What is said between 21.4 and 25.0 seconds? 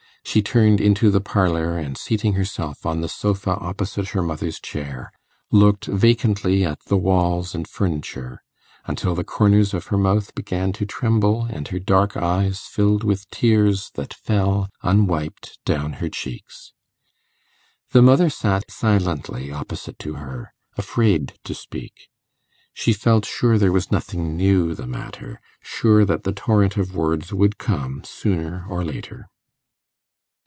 to speak. She felt sure there was nothing new the